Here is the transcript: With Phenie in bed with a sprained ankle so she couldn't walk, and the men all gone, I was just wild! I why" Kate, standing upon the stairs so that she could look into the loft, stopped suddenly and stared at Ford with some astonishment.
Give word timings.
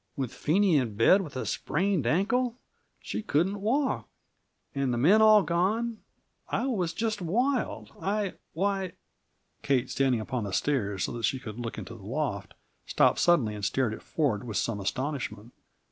With 0.15 0.33
Phenie 0.33 0.77
in 0.77 0.95
bed 0.95 1.21
with 1.21 1.35
a 1.35 1.45
sprained 1.45 2.07
ankle 2.07 2.53
so 2.55 2.55
she 3.01 3.21
couldn't 3.21 3.61
walk, 3.61 4.07
and 4.73 4.91
the 4.91 4.97
men 4.97 5.21
all 5.21 5.43
gone, 5.43 5.99
I 6.49 6.65
was 6.65 6.91
just 6.91 7.21
wild! 7.21 7.91
I 8.01 8.33
why" 8.53 8.93
Kate, 9.61 9.91
standing 9.91 10.19
upon 10.19 10.43
the 10.45 10.53
stairs 10.53 11.03
so 11.03 11.11
that 11.11 11.25
she 11.25 11.37
could 11.37 11.59
look 11.59 11.77
into 11.77 11.93
the 11.93 12.01
loft, 12.03 12.55
stopped 12.87 13.19
suddenly 13.19 13.53
and 13.53 13.63
stared 13.63 13.93
at 13.93 14.01
Ford 14.01 14.43
with 14.43 14.57
some 14.57 14.79
astonishment. 14.79 15.51